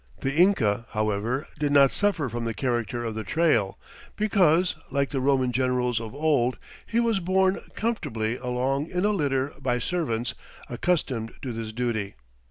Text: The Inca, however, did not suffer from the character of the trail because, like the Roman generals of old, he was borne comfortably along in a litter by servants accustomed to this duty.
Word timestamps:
The 0.21 0.35
Inca, 0.35 0.87
however, 0.93 1.47
did 1.59 1.71
not 1.71 1.91
suffer 1.91 2.27
from 2.27 2.45
the 2.45 2.55
character 2.55 3.05
of 3.05 3.13
the 3.13 3.23
trail 3.23 3.77
because, 4.15 4.75
like 4.89 5.09
the 5.11 5.21
Roman 5.21 5.51
generals 5.51 6.01
of 6.01 6.15
old, 6.15 6.57
he 6.87 6.99
was 6.99 7.19
borne 7.19 7.59
comfortably 7.75 8.35
along 8.35 8.89
in 8.89 9.05
a 9.05 9.11
litter 9.11 9.53
by 9.59 9.77
servants 9.77 10.33
accustomed 10.67 11.35
to 11.43 11.53
this 11.53 11.71
duty. 11.71 12.15